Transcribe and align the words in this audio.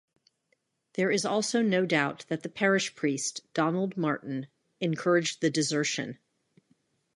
There 0.93 1.11
is 1.11 1.25
also 1.27 1.61
no 1.61 1.85
doubt 1.85 2.25
that 2.27 2.41
the 2.41 2.49
parish 2.49 2.95
priest, 2.95 3.41
Donald 3.53 3.97
Martin, 3.97 4.47
encouraged 4.79 5.41
the 5.41 5.51
desertion. 5.51 6.17